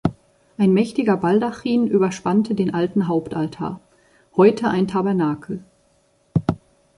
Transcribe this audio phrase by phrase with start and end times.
[0.57, 3.79] Ein mächtiger Baldachin überspannte den alten Hauptaltar,
[4.35, 5.63] heute ein Tabernakel.